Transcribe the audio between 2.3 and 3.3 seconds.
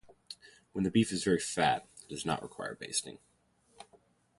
require basting.